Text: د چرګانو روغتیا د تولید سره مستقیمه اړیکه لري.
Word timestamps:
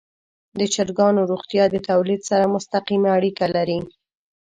د 0.59 0.61
چرګانو 0.73 1.21
روغتیا 1.31 1.63
د 1.71 1.75
تولید 1.89 2.21
سره 2.29 2.51
مستقیمه 2.55 3.09
اړیکه 3.17 3.45
لري. 3.55 3.79